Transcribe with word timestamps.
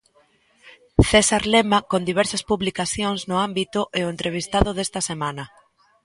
César 1.09 1.43
Lema, 1.53 1.79
con 1.91 2.01
diversas 2.09 2.41
publicacións 2.49 3.19
no 3.29 3.37
ámbito, 3.47 3.79
é 3.99 4.01
o 4.03 4.11
entrevistado 4.13 4.69
desta 4.73 5.01
semana. 5.09 5.43